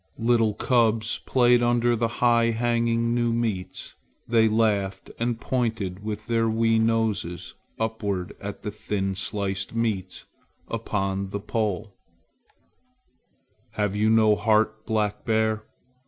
Little 0.17 0.55
cubs 0.55 1.19
played 1.27 1.61
under 1.61 1.95
the 1.95 2.07
high 2.07 2.49
hanging 2.49 3.13
new 3.13 3.31
meats. 3.31 3.93
They 4.27 4.49
laughed 4.49 5.11
and 5.19 5.39
pointed 5.39 6.03
with 6.03 6.25
their 6.25 6.49
wee 6.49 6.79
noses 6.79 7.53
upward 7.79 8.35
at 8.41 8.63
the 8.63 8.71
thin 8.71 9.13
sliced 9.13 9.75
meats 9.75 10.25
upon 10.67 11.29
the 11.29 11.39
poles. 11.39 11.89
"Have 13.73 13.95
you 13.95 14.09
no 14.09 14.35
heart, 14.35 14.87
Black 14.87 15.23
Bear? 15.23 15.65